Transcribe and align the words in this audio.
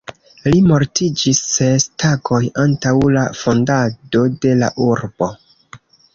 Li 0.45 0.61
mortiĝis 0.69 1.41
ses 1.49 1.85
tagoj 2.05 2.39
antaŭ 2.65 2.95
la 3.19 3.27
fondado 3.43 4.25
de 4.47 4.57
la 4.65 4.73
urbo. 4.89 5.31